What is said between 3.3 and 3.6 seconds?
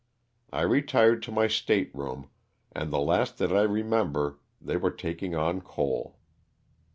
that